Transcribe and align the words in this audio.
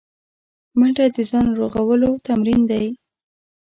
منډه 0.79 1.05
د 1.15 1.17
ځان 1.29 1.47
رغولو 1.59 2.11
تمرین 2.27 2.61
دی 2.71 2.85